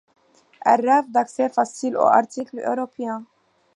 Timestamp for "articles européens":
2.01-3.23